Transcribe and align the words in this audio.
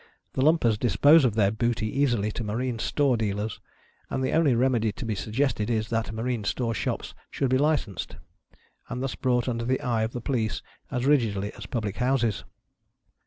The 0.33 0.41
Lumpers 0.41 0.79
dispose 0.79 1.25
of 1.25 1.35
their 1.35 1.51
booty, 1.51 1.85
easily, 1.99 2.31
to 2.31 2.43
maiine 2.43 2.81
store 2.81 3.15
dealers, 3.17 3.59
and 4.09 4.23
the 4.23 4.31
only 4.31 4.55
remedy 4.55 4.91
to 4.91 5.05
be 5.05 5.13
suggested 5.13 5.69
is 5.69 5.89
that 5.91 6.11
marine 6.11 6.43
store 6.43 6.73
shops 6.73 7.13
should 7.29 7.51
be 7.51 7.59
licensed, 7.59 8.15
and 8.89 9.03
thus 9.03 9.13
brought 9.13 9.47
under 9.47 9.63
the 9.63 9.79
eye 9.81 10.01
of 10.01 10.13
the 10.13 10.19
police 10.21 10.63
as 10.89 11.05
rigidly 11.05 11.53
as 11.53 11.67
public 11.67 11.97
houses. 11.97 12.45